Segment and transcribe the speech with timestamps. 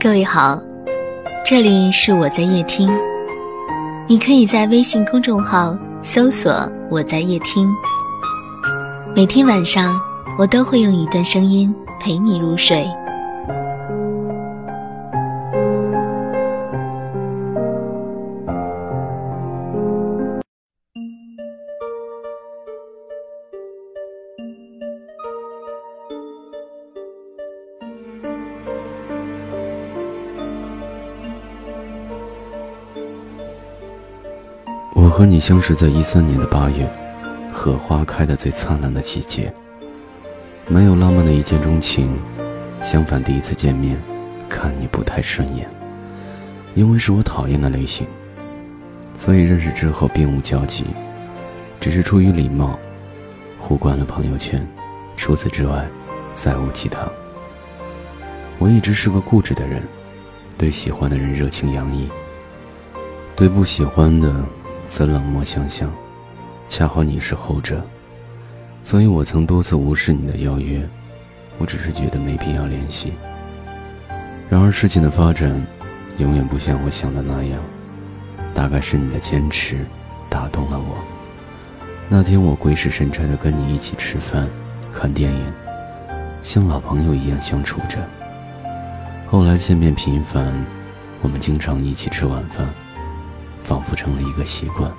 [0.00, 0.56] 各位好，
[1.44, 2.88] 这里是我在夜听，
[4.06, 6.52] 你可以在微信公众号搜索
[6.88, 7.68] “我在夜听”，
[9.12, 10.00] 每天晚上
[10.38, 12.86] 我都会用一段声音陪你入睡。
[35.08, 36.86] 我和你相识在一三年的八月，
[37.50, 39.50] 荷花开的最灿烂的季节。
[40.66, 42.20] 没有浪漫的一见钟情，
[42.82, 43.98] 相反，第一次见面，
[44.50, 45.66] 看你不太顺眼，
[46.74, 48.06] 因为是我讨厌的类型，
[49.16, 50.84] 所以认识之后并无交集，
[51.80, 52.78] 只是出于礼貌，
[53.58, 54.64] 互关了朋友圈。
[55.16, 55.88] 除此之外，
[56.34, 57.08] 再无其他。
[58.58, 59.82] 我一直是个固执的人，
[60.58, 62.10] 对喜欢的人热情洋溢，
[63.34, 64.30] 对不喜欢的。
[64.88, 65.92] 则冷漠相向，
[66.66, 67.80] 恰好你是后者，
[68.82, 70.82] 所以我曾多次无视你的邀约，
[71.58, 73.12] 我只是觉得没必要联系。
[74.48, 75.54] 然而事情的发展，
[76.16, 77.60] 永远不像我想的那样，
[78.54, 79.84] 大概是你的坚持
[80.30, 80.96] 打动了我。
[82.08, 84.48] 那天我鬼使神差的跟你一起吃饭、
[84.90, 85.52] 看电影，
[86.40, 87.98] 像老朋友一样相处着。
[89.30, 90.50] 后来见面频繁，
[91.20, 92.66] 我们经常一起吃晚饭。
[93.62, 94.92] 仿佛成了一个习惯。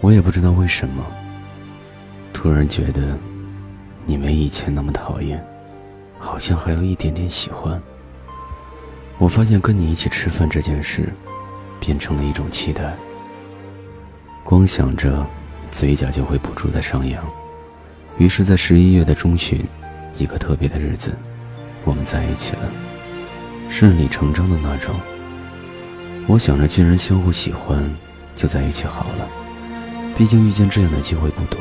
[0.00, 1.04] 我也不知道为什么，
[2.32, 3.16] 突然觉得
[4.04, 5.42] 你没以前那么讨厌，
[6.18, 7.80] 好像还有一点点喜欢。
[9.18, 11.12] 我发现跟你一起吃饭这件事，
[11.80, 12.94] 变成了一种期待。
[14.42, 15.26] 光想着，
[15.70, 17.24] 嘴角就会不住的上扬。
[18.18, 19.64] 于是，在十一月的中旬，
[20.18, 21.16] 一个特别的日子，
[21.84, 22.70] 我们在一起了，
[23.70, 24.94] 顺理成章的那种。
[26.26, 27.84] 我想着，既然相互喜欢，
[28.34, 29.28] 就在一起好了。
[30.16, 31.60] 毕竟遇见这样的机会不多。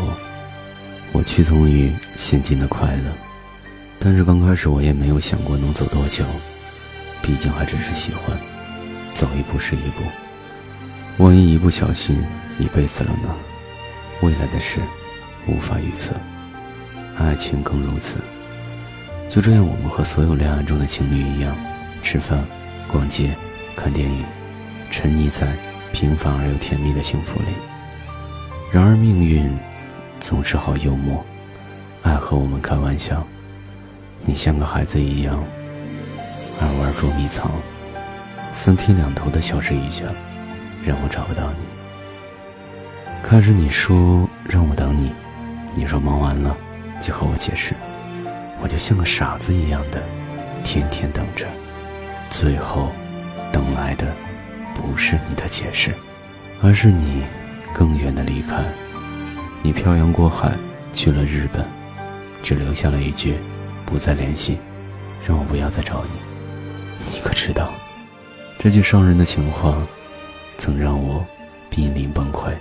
[1.12, 3.12] 我屈从于现今的快乐，
[4.00, 6.24] 但是刚开始我也没有想过能走多久。
[7.22, 8.38] 毕竟还只是喜欢，
[9.14, 10.04] 走一步是一步。
[11.24, 12.24] 万一一不小心
[12.58, 13.36] 一辈子了呢？
[14.22, 14.80] 未来的事
[15.46, 16.16] 无法预测，
[17.18, 18.16] 爱情更如此。
[19.30, 21.56] 就这样，我们和所有恋爱中的情侣一样，
[22.02, 22.44] 吃饭、
[22.90, 23.36] 逛街、
[23.76, 24.26] 看电影。
[24.94, 25.48] 沉溺在
[25.92, 27.48] 平凡而又甜蜜的幸福里。
[28.72, 29.52] 然而命运
[30.20, 31.26] 总是好幽默，
[32.04, 33.26] 爱和我们开玩笑。
[34.24, 35.44] 你像个孩子一样
[36.62, 37.52] 爱玩捉迷藏，
[38.52, 40.06] 三天两头的消失一下，
[40.86, 43.28] 让我找不到你。
[43.28, 45.12] 开始你说让我等你，
[45.74, 46.56] 你说忙完了
[47.02, 47.74] 就和我解释，
[48.62, 50.04] 我就像个傻子一样的
[50.64, 51.48] 天天等着，
[52.30, 52.92] 最后
[53.52, 54.06] 等来的。
[54.74, 55.94] 不是你的解释，
[56.62, 57.24] 而是你
[57.74, 58.64] 更远的离开。
[59.62, 60.58] 你漂洋过海
[60.92, 61.66] 去了日本，
[62.42, 63.38] 只留下了一句
[63.86, 64.58] “不再联系”，
[65.26, 66.12] 让我不要再找你。
[67.12, 67.72] 你可知道，
[68.60, 69.78] 这句伤人的情话，
[70.58, 71.26] 曾让我
[71.70, 72.52] 濒临崩溃。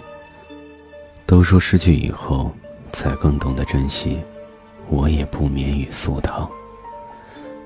[1.26, 2.54] 都说失去以后
[2.92, 4.20] 才更懂得珍惜，
[4.88, 6.50] 我也不免于俗套。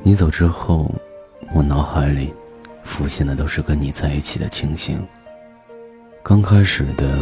[0.02, 0.90] 你走之后，
[1.52, 2.32] 我脑海里。
[2.86, 5.06] 浮现的都是跟你在一起的情形。
[6.22, 7.19] 刚开始的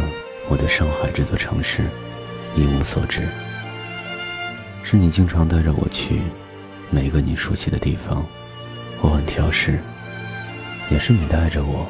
[0.47, 1.83] 我对上海这座城市
[2.55, 3.27] 一无所知，
[4.83, 6.21] 是你经常带着我去
[6.89, 8.25] 每个你熟悉的地方，
[9.01, 9.79] 我很挑食，
[10.89, 11.85] 也是你带着我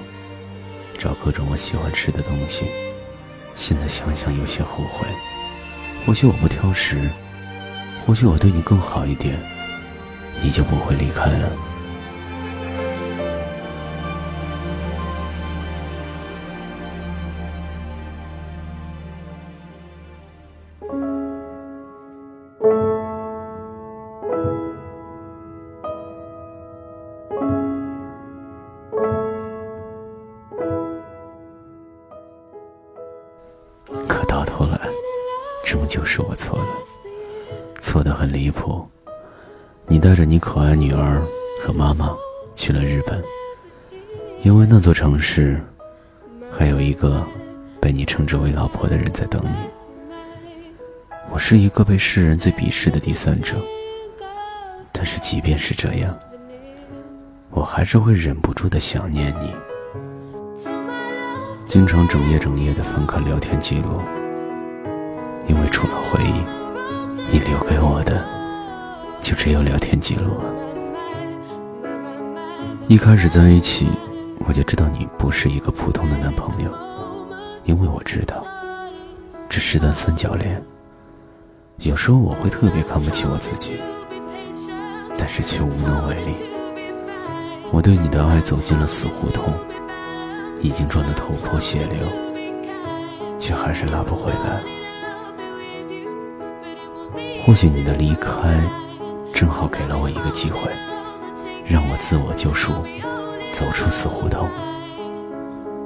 [0.97, 2.65] 找各种我喜欢吃的东西。
[3.53, 5.07] 现在想想有些后悔，
[6.05, 6.97] 或许我不挑食，
[8.05, 9.37] 或许我对你更好一点，
[10.41, 11.51] 你就不会离开了。
[37.95, 38.85] 错得很离谱。
[39.87, 41.23] 你带着你可爱女儿
[41.61, 42.13] 和妈妈
[42.53, 43.23] 去了日本，
[44.43, 45.63] 因为那座城市
[46.51, 47.25] 还有一个
[47.79, 49.55] 被你称之为老婆的人在等你。
[51.31, 53.55] 我是一个被世人最鄙视的第三者，
[54.91, 56.13] 但是即便是这样，
[57.49, 59.53] 我还是会忍不住的想念你，
[61.65, 64.01] 经常整夜整夜的翻看聊天记录。
[65.47, 66.64] 因为除了回忆，
[67.31, 68.23] 你留给我的
[69.19, 70.53] 就只有聊天记录了。
[72.87, 73.87] 一开始在一起，
[74.47, 76.71] 我就知道你不是一个普通的男朋友，
[77.63, 78.45] 因为我知道，
[79.49, 80.61] 这是段三角恋。
[81.79, 83.79] 有时候我会特别看不起我自己，
[85.17, 86.35] 但是却无能为力。
[87.71, 89.51] 我对你的爱走进了死胡同，
[90.61, 92.07] 已经撞得头破血流，
[93.39, 94.74] 却还是拉不回来。
[97.45, 98.59] 或许你的离开，
[99.31, 100.61] 正好给了我一个机会。
[101.63, 102.71] 让我自我救赎，
[103.51, 104.49] 走出死胡同。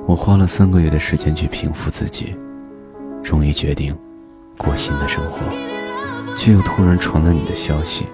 [0.07, 2.33] 我花了三个月的时间去平复自己，
[3.21, 3.93] 终于决定
[4.57, 5.51] 过新的生活，
[6.37, 8.05] 却又突然传来你的消息。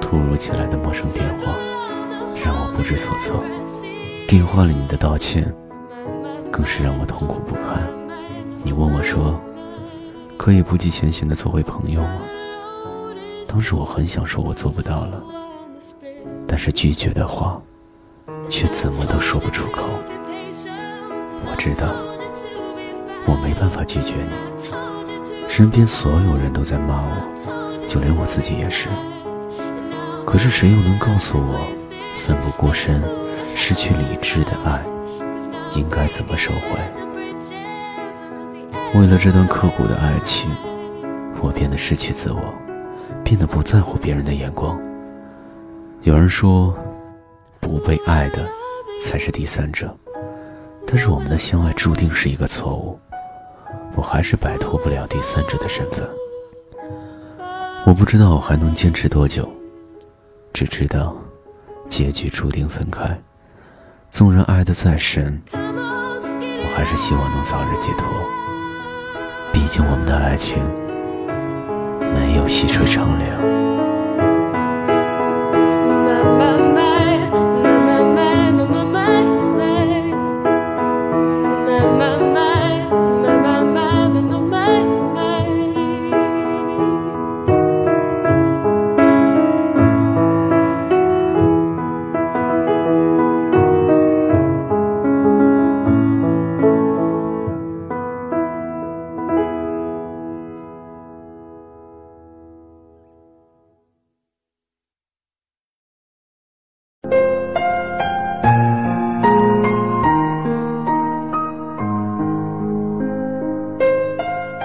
[0.00, 1.54] 突如其来的陌生电话
[2.44, 3.40] 让我不知所措，
[4.26, 5.54] 电话里你的道歉
[6.50, 7.88] 更是让我痛苦不堪。
[8.64, 9.40] 你问我说
[10.36, 12.18] ：“可以不计前嫌的做回朋友吗？”
[13.58, 15.20] 当时我很想说，我做不到了。
[16.46, 17.60] 但是拒绝的话，
[18.48, 19.88] 却怎么都说不出口。
[21.42, 21.88] 我知道，
[23.26, 25.48] 我没办法拒绝你。
[25.48, 28.86] 身边所有人都在骂我，就连我自己也是。
[30.24, 31.66] 可是谁又能告诉我，
[32.14, 33.02] 奋不顾身、
[33.56, 34.84] 失去理智的爱，
[35.74, 36.78] 应该怎么收回？
[38.94, 40.48] 为了这段刻骨的爱情，
[41.42, 42.54] 我变得失去自我，
[43.24, 44.80] 变得不在乎别人的眼光。
[46.02, 46.76] 有人说，
[47.60, 48.46] 不被爱的
[49.02, 49.94] 才是第三者，
[50.86, 52.98] 但是我们的相爱注定是一个错误。
[53.94, 56.08] 我还是摆脱不了第三者的身份。
[57.84, 59.48] 我不知道我还能坚持多久，
[60.52, 61.16] 只知道
[61.88, 63.18] 结局注定分开。
[64.10, 68.06] 纵然爱得再深，我还是希望能早日解脱。
[69.52, 70.62] 毕竟我们的爱情
[72.48, 73.67] 细水长流。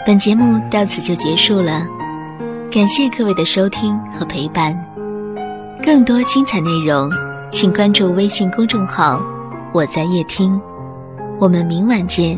[0.05, 1.87] 本节目到此就结束了，
[2.69, 4.77] 感谢各位的收听和陪伴。
[5.81, 7.09] 更多精彩内容，
[7.49, 9.23] 请关注微信公众号
[9.73, 10.59] “我在夜听”。
[11.39, 12.37] 我们明晚见，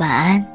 [0.00, 0.49] 晚安。